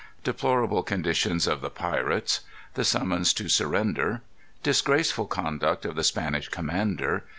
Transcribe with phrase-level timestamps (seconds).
[0.23, 2.39] Deplorable Condition of the Pirates.
[2.73, 4.21] The Summons to Surrender.
[4.63, 7.23] Disgraceful Conduct of the Spanish Commander.